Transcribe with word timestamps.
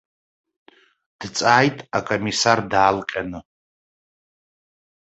Дҵааит 1.19 1.77
акомиссар 1.97 2.59
даалҟьаны. 2.71 3.39